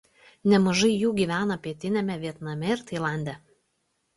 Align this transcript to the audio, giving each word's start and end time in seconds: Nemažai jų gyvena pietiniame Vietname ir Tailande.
Nemažai 0.53 0.89
jų 1.01 1.11
gyvena 1.19 1.57
pietiniame 1.67 2.15
Vietname 2.25 2.73
ir 2.77 2.85
Tailande. 2.89 3.37